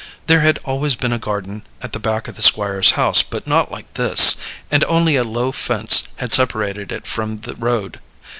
There 0.25 0.39
had 0.39 0.57
always 0.65 0.95
been 0.95 1.13
a 1.13 1.19
garden 1.19 1.61
at 1.79 1.91
the 1.91 1.99
back 1.99 2.27
of 2.27 2.33
the 2.35 2.41
Squire's 2.41 2.89
house, 2.97 3.21
but 3.21 3.45
not 3.45 3.71
like 3.71 3.93
this, 3.93 4.35
and 4.71 4.83
only 4.85 5.15
a 5.15 5.23
low 5.23 5.51
fence 5.51 6.07
had 6.15 6.33
separated 6.33 6.91
it 6.91 7.05
from 7.05 7.37
the 7.41 7.53
road. 7.55 7.99